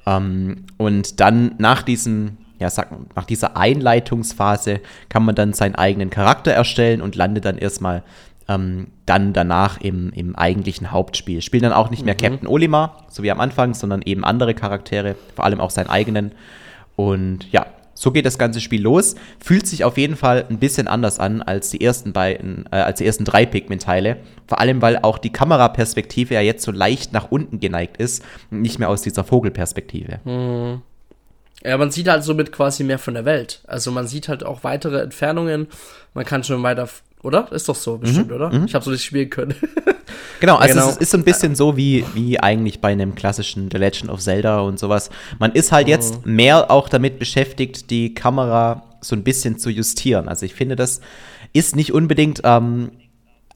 [0.05, 6.09] Ähm, und dann nach diesem ja, sag, nach dieser Einleitungsphase kann man dann seinen eigenen
[6.09, 8.03] Charakter erstellen und landet dann erstmal
[8.49, 11.41] ähm, dann danach im, im eigentlichen Hauptspiel.
[11.41, 12.19] Spielen dann auch nicht mehr mhm.
[12.19, 16.33] Captain Olimar, so wie am Anfang, sondern eben andere Charaktere, vor allem auch seinen eigenen.
[16.95, 19.15] Und ja, so geht das ganze Spiel los.
[19.39, 22.97] Fühlt sich auf jeden Fall ein bisschen anders an als die ersten beiden, äh, als
[22.97, 24.17] die ersten drei Pikmin-Teile.
[24.47, 28.61] Vor allem, weil auch die Kameraperspektive ja jetzt so leicht nach unten geneigt ist und
[28.61, 30.19] nicht mehr aus dieser Vogelperspektive.
[30.25, 30.81] Mhm.
[31.63, 33.61] Ja, man sieht halt somit quasi mehr von der Welt.
[33.67, 35.67] Also man sieht halt auch weitere Entfernungen.
[36.13, 36.87] Man kann schon weiter
[37.21, 37.51] oder?
[37.51, 38.35] Ist doch so, bestimmt, mhm.
[38.35, 38.51] oder?
[38.51, 38.65] Mhm.
[38.65, 39.55] Ich habe so nicht spielen können.
[40.39, 40.89] genau, also genau.
[40.89, 44.21] es ist so ein bisschen so wie, wie eigentlich bei einem klassischen The Legend of
[44.21, 45.09] Zelda und sowas.
[45.37, 45.91] Man ist halt mhm.
[45.91, 50.27] jetzt mehr auch damit beschäftigt, die Kamera so ein bisschen zu justieren.
[50.27, 51.01] Also ich finde, das
[51.53, 52.91] ist nicht unbedingt ähm,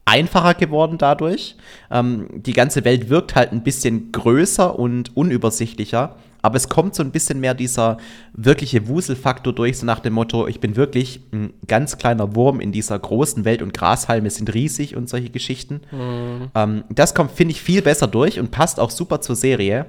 [0.04, 1.56] einfacher geworden dadurch.
[1.90, 7.02] Ähm, die ganze Welt wirkt halt ein bisschen größer und unübersichtlicher aber es kommt so
[7.02, 7.96] ein bisschen mehr dieser
[8.34, 12.70] wirkliche Wuselfaktor durch, so nach dem Motto, ich bin wirklich ein ganz kleiner Wurm in
[12.70, 15.80] dieser großen Welt und Grashalme sind riesig und solche Geschichten.
[15.90, 16.50] Mhm.
[16.54, 19.86] Ähm, das kommt, finde ich, viel besser durch und passt auch super zur Serie.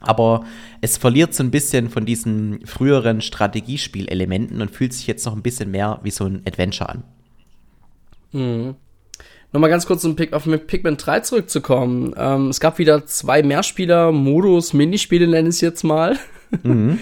[0.00, 0.46] Aber
[0.80, 5.42] es verliert so ein bisschen von diesen früheren Strategiespielelementen und fühlt sich jetzt noch ein
[5.42, 7.04] bisschen mehr wie so ein Adventure an.
[8.32, 8.76] Mhm.
[9.52, 12.14] Nochmal ganz kurz um Pick, auf Pikmin 3 zurückzukommen.
[12.16, 16.18] Ähm, es gab wieder zwei Mehrspieler-Modus, Minispiele nenne ich es jetzt mal.
[16.64, 16.98] Mhm.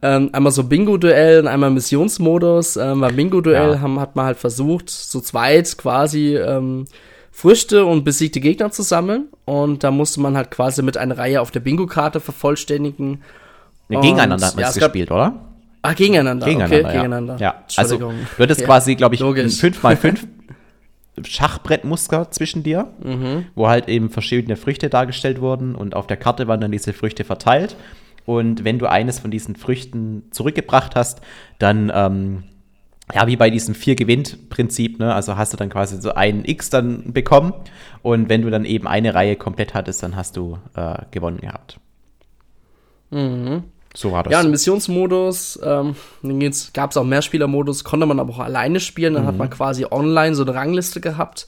[0.00, 2.78] ähm, einmal so Bingo-Duell und einmal Missionsmodus.
[2.78, 4.00] Ähm, beim Bingo-Duell ja.
[4.00, 6.86] hat man halt versucht, so zweit quasi ähm,
[7.30, 9.28] Früchte und besiegte Gegner zu sammeln.
[9.44, 13.24] Und da musste man halt quasi mit einer Reihe auf der Bingo-Karte vervollständigen.
[13.90, 15.34] Ja, gegeneinander hat man es gespielt, oder?
[15.82, 16.46] Ah, gegeneinander.
[16.46, 16.92] Gegeneinander, okay, ja.
[16.92, 17.36] gegeneinander.
[17.38, 18.66] Ja, also du hattest ja.
[18.66, 19.52] quasi, glaube ich, Logisch.
[19.62, 20.16] 5x5
[21.22, 23.46] Schachbrettmuster zwischen dir, mhm.
[23.54, 27.24] wo halt eben verschiedene Früchte dargestellt wurden und auf der Karte waren dann diese Früchte
[27.24, 27.76] verteilt.
[28.26, 31.20] Und wenn du eines von diesen Früchten zurückgebracht hast,
[31.58, 32.44] dann, ähm,
[33.14, 35.14] ja, wie bei diesem Vier-Gewinnt-Prinzip, ne?
[35.14, 37.52] also hast du dann quasi so einen X dann bekommen.
[38.02, 41.78] Und wenn du dann eben eine Reihe komplett hattest, dann hast du äh, gewonnen gehabt.
[43.10, 43.64] Mhm.
[43.96, 44.32] So war das.
[44.32, 49.14] Ja, ein Missionsmodus, ähm, dann gab es auch Mehrspielermodus, konnte man aber auch alleine spielen.
[49.14, 49.28] Dann mhm.
[49.28, 51.46] hat man quasi online so eine Rangliste gehabt.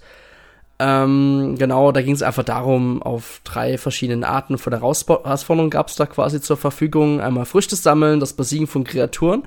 [0.78, 5.96] Ähm, genau, da ging es einfach darum, auf drei verschiedenen Arten von Herausforderungen gab es
[5.96, 7.20] da quasi zur Verfügung.
[7.20, 9.44] Einmal Früchte sammeln, das Besiegen von Kreaturen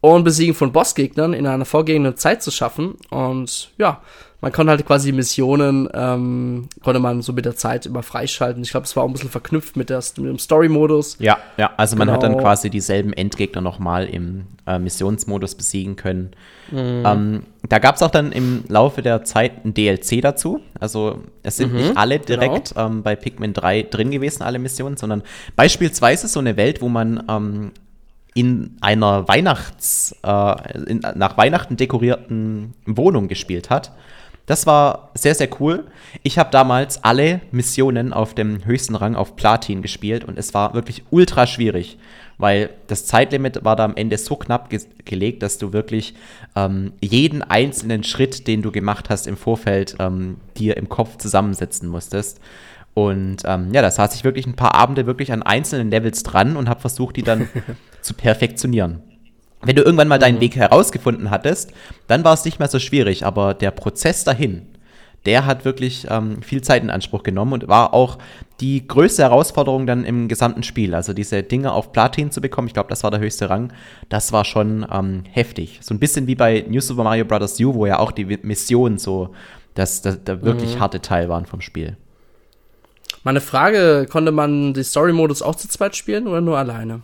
[0.00, 2.96] und Besiegen von Bossgegnern in einer vorgehenden Zeit zu schaffen.
[3.08, 4.02] Und ja,
[4.44, 8.62] man konnte halt quasi Missionen, ähm, konnte man so mit der Zeit immer freischalten.
[8.62, 11.16] Ich glaube, es war auch ein bisschen verknüpft mit, der, mit dem Story-Modus.
[11.18, 12.16] Ja, ja, also man genau.
[12.16, 12.42] hat dann genau.
[12.42, 16.32] quasi dieselben Endgegner nochmal im äh, Missionsmodus besiegen können.
[16.70, 17.02] Mhm.
[17.06, 20.60] Ähm, da gab es auch dann im Laufe der Zeit ein DLC dazu.
[20.78, 22.40] Also es sind mhm, nicht alle genau.
[22.40, 22.86] direkt genau.
[22.86, 25.22] ähm, bei Pikmin 3 drin gewesen, alle Missionen, sondern
[25.56, 27.72] beispielsweise so eine Welt, wo man ähm,
[28.34, 33.92] in einer Weihnachts, äh, in, nach Weihnachten dekorierten Wohnung gespielt hat
[34.46, 35.84] Das war sehr, sehr cool.
[36.22, 40.74] Ich habe damals alle Missionen auf dem höchsten Rang auf Platin gespielt und es war
[40.74, 41.98] wirklich ultra schwierig,
[42.36, 46.14] weil das Zeitlimit war da am Ende so knapp ge gelegt, dass du wirklich
[46.56, 51.88] ähm, jeden einzelnen Schritt, den du gemacht hast im Vorfeld, ähm, dir im Kopf zusammensetzen
[51.88, 52.40] musstest.
[52.94, 56.56] Und ähm, ja, da saß ich wirklich ein paar Abende wirklich an einzelnen Levels dran
[56.56, 57.48] und habe versucht, die dann
[58.02, 59.02] zu perfektionieren.
[59.64, 60.42] Wenn du irgendwann mal deinen mhm.
[60.42, 61.72] Weg herausgefunden hattest,
[62.06, 64.66] dann war es nicht mehr so schwierig, aber der Prozess dahin,
[65.26, 68.18] der hat wirklich ähm, viel Zeit in Anspruch genommen und war auch
[68.60, 70.94] die größte Herausforderung dann im gesamten Spiel.
[70.94, 73.72] Also diese Dinge auf Platin zu bekommen, ich glaube, das war der höchste Rang,
[74.10, 75.78] das war schon ähm, heftig.
[75.82, 77.58] So ein bisschen wie bei New Super Mario Bros.
[77.60, 79.30] U, wo ja auch die Missionen so
[79.74, 80.80] das, das, der wirklich mhm.
[80.80, 81.96] harte Teil waren vom Spiel.
[83.22, 87.00] Meine Frage, konnte man die Story-Modus auch zu zweit spielen oder nur alleine?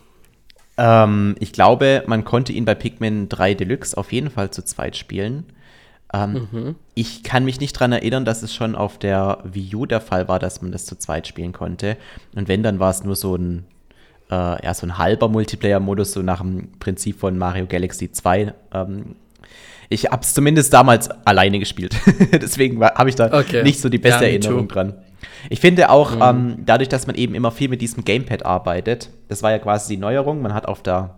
[0.81, 4.97] Ähm, ich glaube, man konnte ihn bei Pikmin 3 Deluxe auf jeden Fall zu zweit
[4.97, 5.45] spielen.
[6.11, 6.75] Ähm, mhm.
[6.95, 10.27] Ich kann mich nicht daran erinnern, dass es schon auf der Wii U der Fall
[10.27, 11.97] war, dass man das zu zweit spielen konnte.
[12.35, 13.65] Und wenn, dann war es nur so ein,
[14.31, 18.53] äh, ja, so ein halber Multiplayer-Modus, so nach dem Prinzip von Mario Galaxy 2.
[18.73, 19.15] Ähm,
[19.87, 21.95] ich habe es zumindest damals alleine gespielt.
[22.33, 23.61] Deswegen habe ich da okay.
[23.61, 24.95] nicht so die beste ja, Erinnerung dran.
[25.49, 26.21] Ich finde auch, mhm.
[26.21, 29.95] ähm, dadurch, dass man eben immer viel mit diesem Gamepad arbeitet, das war ja quasi
[29.95, 31.15] die Neuerung, man hat auf der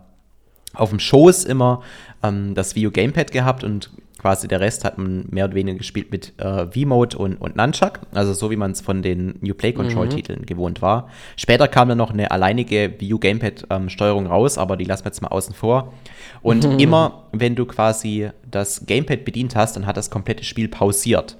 [0.74, 1.82] auf dem Schoß immer
[2.22, 3.90] ähm, das View Gamepad gehabt und
[4.24, 8.00] quasi der Rest hat man mehr oder weniger gespielt mit äh, V-Mode und, und Nunchuck,
[8.14, 10.46] also so wie man es von den New Play Control-Titeln mhm.
[10.46, 11.10] gewohnt war.
[11.36, 15.20] Später kam dann noch eine alleinige View Gamepad-Steuerung ähm, raus, aber die lassen wir jetzt
[15.20, 15.92] mal außen vor.
[16.40, 16.78] Und mhm.
[16.78, 21.36] immer, wenn du quasi das Gamepad bedient hast, dann hat das komplette Spiel pausiert.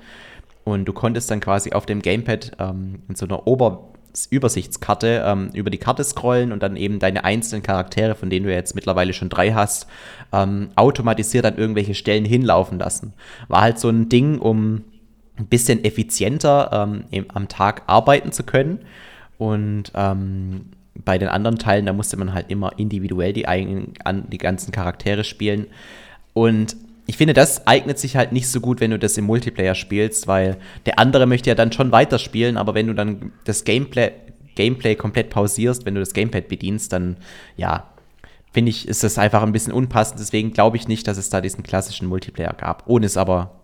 [0.64, 5.70] Und du konntest dann quasi auf dem Gamepad ähm, in so einer Oberübersichtskarte ähm, über
[5.70, 9.28] die Karte scrollen und dann eben deine einzelnen Charaktere, von denen du jetzt mittlerweile schon
[9.28, 9.86] drei hast,
[10.32, 13.12] ähm, automatisiert an irgendwelche Stellen hinlaufen lassen.
[13.48, 14.84] War halt so ein Ding, um
[15.36, 18.80] ein bisschen effizienter ähm, am Tag arbeiten zu können.
[19.36, 20.66] Und ähm,
[21.04, 23.94] bei den anderen Teilen, da musste man halt immer individuell die, eigenen,
[24.30, 25.66] die ganzen Charaktere spielen.
[26.32, 29.74] Und ich finde, das eignet sich halt nicht so gut, wenn du das im Multiplayer
[29.74, 34.12] spielst, weil der andere möchte ja dann schon weiterspielen, aber wenn du dann das Gameplay,
[34.54, 37.16] Gameplay komplett pausierst, wenn du das Gamepad bedienst, dann
[37.56, 37.88] ja,
[38.52, 40.20] finde ich, ist das einfach ein bisschen unpassend.
[40.20, 43.60] Deswegen glaube ich nicht, dass es da diesen klassischen Multiplayer gab, ohne es aber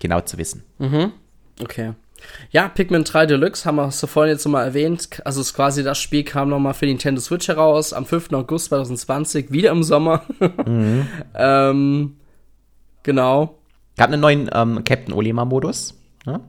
[0.00, 0.64] genau zu wissen.
[0.78, 1.12] Mhm.
[1.60, 1.92] Okay.
[2.50, 5.08] Ja, Pikmin 3 Deluxe haben wir so vorhin jetzt nochmal erwähnt.
[5.24, 8.32] Also ist quasi das Spiel kam nochmal für Nintendo Switch heraus am 5.
[8.32, 10.22] August 2020, wieder im Sommer.
[10.66, 11.06] Mhm.
[11.34, 12.17] ähm,
[13.02, 13.58] Genau.
[13.96, 15.94] Gab einen neuen ähm, Captain Olema-Modus.
[16.26, 16.40] Ja?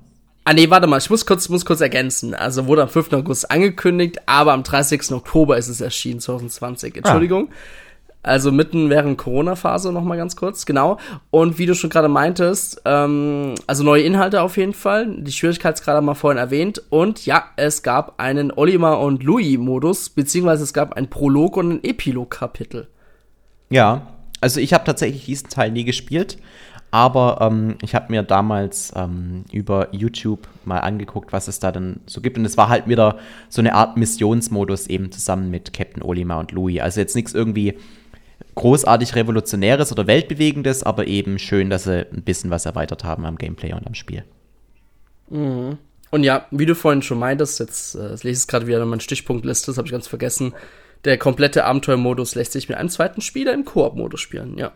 [0.46, 2.34] Ah, nee, warte mal, ich muss kurz, muss kurz ergänzen.
[2.34, 3.14] Also wurde am 5.
[3.14, 5.12] August angekündigt, aber am 30.
[5.12, 6.98] Oktober ist es erschienen, 2020.
[6.98, 7.50] Entschuldigung.
[7.52, 7.56] Ah.
[8.22, 10.98] Also mitten während Corona-Phase noch mal ganz kurz, genau.
[11.32, 15.08] Und wie du schon gerade meintest, ähm, also neue Inhalte auf jeden Fall.
[15.20, 16.82] Die Schwierigkeitsgrade mal vorhin erwähnt.
[16.90, 21.84] Und ja, es gab einen Olimar und Louis-Modus, beziehungsweise es gab ein Prolog und ein
[21.84, 22.88] Epilog-Kapitel.
[23.70, 24.08] Ja,
[24.42, 26.38] also ich habe tatsächlich diesen Teil nie gespielt,
[26.92, 32.00] aber ähm, ich habe mir damals ähm, über YouTube mal angeguckt, was es da dann
[32.08, 32.38] so gibt.
[32.38, 33.18] Und es war halt wieder
[33.50, 36.82] so eine Art Missionsmodus eben zusammen mit Captain Olimar und Louis.
[36.82, 37.78] Also jetzt nichts irgendwie
[38.56, 43.38] großartig Revolutionäres oder Weltbewegendes, aber eben schön, dass sie ein bisschen was erweitert haben am
[43.38, 44.24] Gameplay und am Spiel.
[45.30, 45.78] Mhm.
[46.12, 49.68] Und ja, wie du vorhin schon meintest, jetzt äh, lese ich gerade wieder meine Stichpunktliste,
[49.68, 50.54] das habe ich ganz vergessen
[51.06, 54.72] der komplette Abenteuermodus lässt sich mit einem zweiten Spieler im Koop-Modus spielen, ja.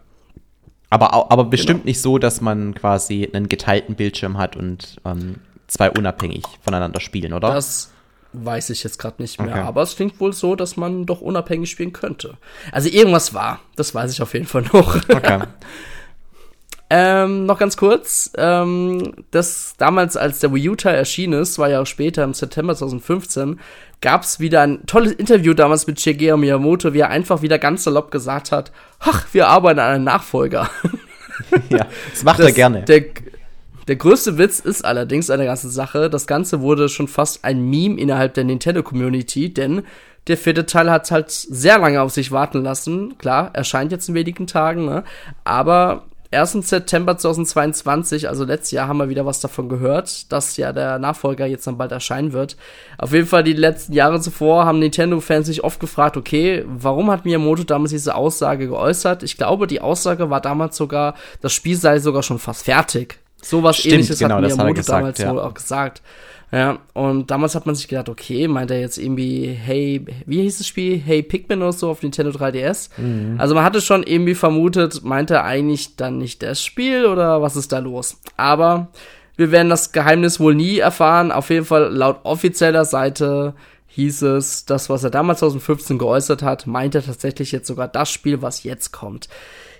[0.89, 1.89] Aber, aber bestimmt genau.
[1.89, 7.33] nicht so, dass man quasi einen geteilten Bildschirm hat und ähm, zwei unabhängig voneinander spielen,
[7.33, 7.51] oder?
[7.51, 7.91] Das
[8.33, 9.49] weiß ich jetzt gerade nicht mehr.
[9.49, 9.62] Okay.
[9.62, 12.38] Aber es klingt wohl so, dass man doch unabhängig spielen könnte.
[12.71, 13.59] Also irgendwas war.
[13.75, 14.95] Das weiß ich auf jeden Fall noch.
[15.09, 15.43] Okay.
[16.89, 21.86] Ähm, noch ganz kurz, ähm, das damals, als der Wii U-Teil erschienen ist, zwei Jahre
[21.86, 23.60] später, im September 2015,
[24.02, 27.86] gab es wieder ein tolles Interview damals mit Shigeru Miyamoto, wie er einfach wieder ganz
[27.86, 30.69] salopp gesagt hat, ach, wir arbeiten an einem Nachfolger.
[31.69, 32.84] ja, das macht das, er gerne.
[32.84, 33.06] Der,
[33.88, 37.69] der größte Witz ist allerdings an der ganzen Sache, das Ganze wurde schon fast ein
[37.69, 39.84] Meme innerhalb der Nintendo-Community, denn
[40.28, 43.17] der vierte Teil hat halt sehr lange auf sich warten lassen.
[43.17, 45.04] Klar, erscheint jetzt in wenigen Tagen, ne?
[45.43, 46.67] aber 1.
[46.67, 51.46] September 2022, also letztes Jahr, haben wir wieder was davon gehört, dass ja der Nachfolger
[51.46, 52.58] jetzt dann bald erscheinen wird.
[52.98, 57.26] Auf jeden Fall die letzten Jahre zuvor haben Nintendo-Fans sich oft gefragt, okay, warum hat
[57.26, 59.24] Miyamoto damals diese Aussage geäußert?
[59.24, 63.19] Ich glaube, die Aussage war damals sogar, das Spiel sei sogar schon fast fertig.
[63.41, 65.32] Sowas Stimmt, ähnliches genau, hat Miyamoto gesagt, damals ja.
[65.32, 66.02] wohl auch gesagt.
[66.53, 70.59] Ja, und damals hat man sich gedacht, okay, meint er jetzt irgendwie, hey, wie hieß
[70.59, 70.99] das Spiel?
[70.99, 72.91] Hey Pikmin oder so auf Nintendo 3DS?
[72.95, 73.39] Mhm.
[73.39, 77.55] Also man hatte schon irgendwie vermutet, meint er eigentlich dann nicht das Spiel oder was
[77.55, 78.21] ist da los?
[78.37, 78.89] Aber
[79.35, 81.31] wir werden das Geheimnis wohl nie erfahren.
[81.31, 83.55] Auf jeden Fall laut offizieller Seite
[83.87, 88.11] hieß es, das, was er damals 2015 geäußert hat, meint er tatsächlich jetzt sogar das
[88.11, 89.27] Spiel, was jetzt kommt.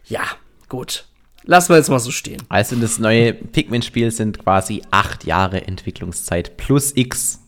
[0.06, 0.24] Ja,
[0.70, 1.06] gut.
[1.46, 2.42] Lassen wir jetzt mal so stehen.
[2.50, 7.40] Also das neue Pikmin-Spiel sind quasi acht Jahre Entwicklungszeit plus X.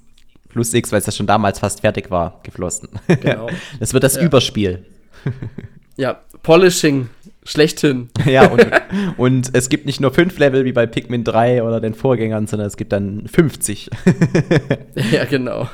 [0.50, 2.90] Plus X, weil es ja schon damals fast fertig war, geflossen.
[3.08, 3.50] Genau.
[3.80, 4.24] Das wird das ja.
[4.24, 4.86] Überspiel.
[5.98, 7.10] Ja, Polishing
[7.46, 8.10] schlechthin.
[8.26, 8.68] Ja, und,
[9.16, 12.68] und, es gibt nicht nur fünf Level wie bei Pikmin 3 oder den Vorgängern, sondern
[12.68, 13.90] es gibt dann 50.
[15.12, 15.70] Ja, genau.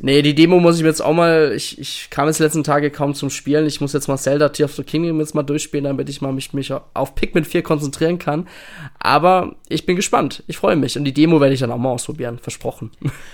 [0.00, 2.90] Nee, die Demo muss ich mir jetzt auch mal, ich, ich kam jetzt letzten Tage
[2.90, 3.66] kaum zum Spielen.
[3.66, 6.32] Ich muss jetzt mal Zelda Tear of the Kingdom jetzt mal durchspielen, damit ich mal
[6.32, 8.46] mich, mich auf Pikmin 4 konzentrieren kann.
[8.98, 10.44] Aber ich bin gespannt.
[10.46, 10.96] Ich freue mich.
[10.96, 12.38] Und die Demo werde ich dann auch mal ausprobieren.
[12.38, 12.90] Versprochen.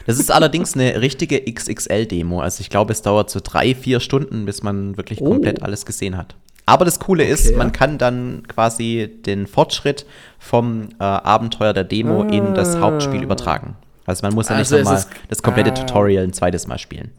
[0.07, 2.41] Das ist allerdings eine richtige XXL-Demo.
[2.41, 5.31] Also ich glaube, es dauert so drei, vier Stunden, bis man wirklich oh.
[5.31, 6.37] komplett alles gesehen hat.
[6.65, 10.05] Aber das Coole okay, ist, man kann dann quasi den Fortschritt
[10.39, 12.29] vom äh, Abenteuer der Demo ah.
[12.29, 13.77] in das Hauptspiel übertragen.
[14.07, 15.75] Also man muss ja nicht also nochmal das komplette ah.
[15.75, 17.11] Tutorial ein zweites Mal spielen.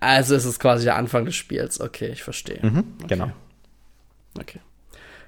[0.00, 1.80] Also es ist quasi der Anfang des Spiels.
[1.80, 2.58] Okay, ich verstehe.
[2.62, 3.06] Mhm, okay.
[3.08, 3.30] Genau.
[4.38, 4.60] Okay.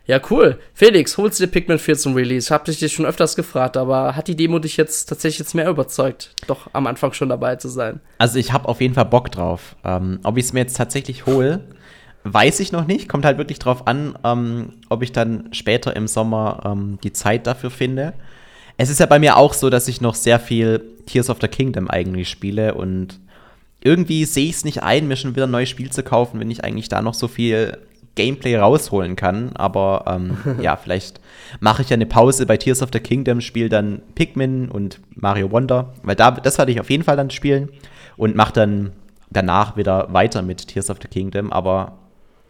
[0.08, 0.58] Ja, cool.
[0.72, 2.52] Felix, holst du dir Pikmin 4 zum Release?
[2.52, 6.34] Hab dich schon öfters gefragt, aber hat die Demo dich jetzt tatsächlich jetzt mehr überzeugt,
[6.46, 8.00] doch am Anfang schon dabei zu sein?
[8.16, 9.76] Also ich habe auf jeden Fall Bock drauf.
[9.84, 11.60] Ähm, ob ich es mir jetzt tatsächlich hole,
[12.24, 13.06] weiß ich noch nicht.
[13.06, 17.46] Kommt halt wirklich drauf an, ähm, ob ich dann später im Sommer ähm, die Zeit
[17.46, 18.14] dafür finde
[18.78, 21.48] es ist ja bei mir auch so, dass ich noch sehr viel Tears of the
[21.48, 23.20] Kingdom eigentlich spiele und
[23.82, 26.50] irgendwie sehe ich es nicht ein, mir schon wieder ein neues Spiel zu kaufen, wenn
[26.50, 27.76] ich eigentlich da noch so viel
[28.14, 29.52] Gameplay rausholen kann.
[29.54, 31.20] Aber ähm, ja, vielleicht
[31.60, 35.50] mache ich ja eine Pause bei Tears of the Kingdom, spiele dann Pikmin und Mario
[35.50, 37.70] Wonder, weil da, das werde ich auf jeden Fall dann spielen
[38.16, 38.92] und mache dann
[39.30, 41.52] danach wieder weiter mit Tears of the Kingdom.
[41.52, 41.98] Aber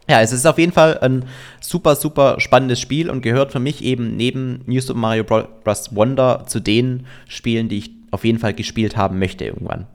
[0.09, 1.25] ja, es ist auf jeden Fall ein
[1.61, 5.95] super, super spannendes Spiel und gehört für mich eben neben New Super Mario Bros.
[5.95, 9.85] Wonder zu den Spielen, die ich auf jeden Fall gespielt haben möchte irgendwann.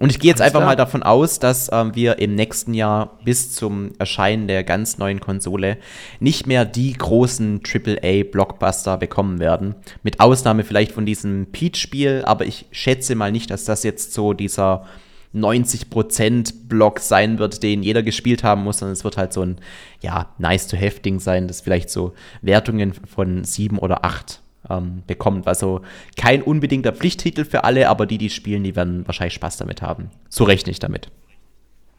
[0.00, 3.52] Und ich gehe jetzt einfach mal davon aus, dass ähm, wir im nächsten Jahr bis
[3.52, 5.76] zum Erscheinen der ganz neuen Konsole
[6.18, 9.76] nicht mehr die großen AAA-Blockbuster bekommen werden.
[10.02, 14.32] Mit Ausnahme vielleicht von diesem Peach-Spiel, aber ich schätze mal nicht, dass das jetzt so
[14.32, 14.86] dieser
[15.34, 19.56] 90% Block sein wird, den jeder gespielt haben muss, sondern es wird halt so ein,
[20.00, 25.46] ja, nice-to-have-Ding sein, das vielleicht so Wertungen von 7 oder 8 ähm, bekommt.
[25.46, 25.80] Also
[26.16, 30.10] kein unbedingter Pflichttitel für alle, aber die, die spielen, die werden wahrscheinlich Spaß damit haben.
[30.28, 31.08] So rechne ich damit.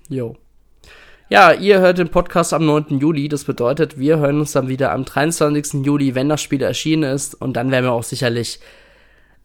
[0.09, 0.35] Jo.
[1.29, 2.99] Ja, ihr hört den Podcast am 9.
[2.99, 3.27] Juli.
[3.29, 5.85] Das bedeutet, wir hören uns dann wieder am 23.
[5.85, 7.33] Juli, wenn das Spiel erschienen ist.
[7.33, 8.59] Und dann werden wir auch sicherlich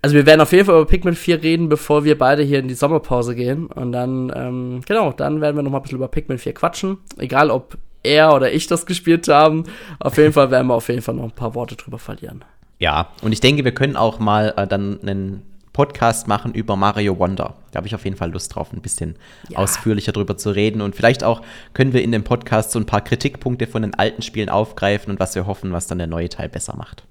[0.00, 2.68] also wir werden auf jeden Fall über Pikmin 4 reden, bevor wir beide hier in
[2.68, 3.66] die Sommerpause gehen.
[3.66, 6.98] Und dann, ähm, genau, dann werden wir noch mal ein bisschen über Pikmin 4 quatschen.
[7.16, 9.64] Egal, ob er oder ich das gespielt haben.
[9.98, 12.44] Auf jeden Fall werden wir auf jeden Fall noch ein paar Worte drüber verlieren.
[12.78, 17.18] Ja, und ich denke, wir können auch mal äh, dann einen Podcast machen über Mario
[17.18, 17.54] Wonder.
[17.72, 19.16] Da habe ich auf jeden Fall Lust drauf, ein bisschen
[19.48, 19.58] ja.
[19.58, 20.80] ausführlicher drüber zu reden.
[20.80, 21.42] Und vielleicht auch
[21.74, 25.20] können wir in dem Podcast so ein paar Kritikpunkte von den alten Spielen aufgreifen und
[25.20, 27.04] was wir hoffen, was dann der neue Teil besser macht.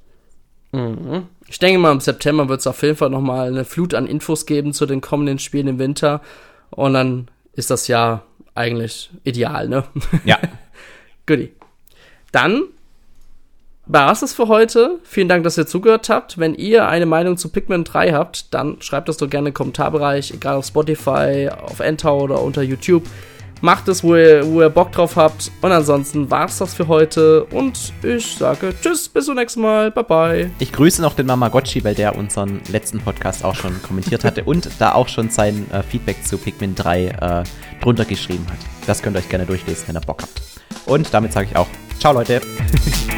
[1.50, 4.06] Ich denke mal, im September wird es auf jeden Fall noch mal eine Flut an
[4.06, 6.22] Infos geben zu den kommenden Spielen im Winter.
[6.70, 9.84] Und dann ist das ja eigentlich ideal, ne?
[10.26, 10.40] Ja.
[11.26, 11.52] Goodie.
[12.32, 12.64] Dann
[13.86, 15.00] war es für heute.
[15.04, 16.38] Vielen Dank, dass ihr zugehört habt.
[16.38, 20.34] Wenn ihr eine Meinung zu Pikmin 3 habt, dann schreibt das doch gerne im Kommentarbereich,
[20.34, 23.04] egal auf Spotify, auf Entau oder unter YouTube.
[23.62, 25.52] Macht es, wo ihr, wo ihr Bock drauf habt.
[25.62, 27.46] Und ansonsten war's das für heute.
[27.46, 29.92] Und ich sage Tschüss, bis zum nächsten Mal.
[29.92, 30.52] Bye bye.
[30.60, 34.70] Ich grüße noch den Mamagotchi, weil der unseren letzten Podcast auch schon kommentiert hatte und
[34.80, 37.44] da auch schon sein äh, Feedback zu Pikmin 3 äh,
[37.82, 38.60] drunter geschrieben hat.
[38.86, 40.42] Das könnt ihr euch gerne durchlesen, wenn ihr Bock habt.
[40.86, 41.68] Und damit sage ich auch
[42.00, 42.42] Ciao, Leute.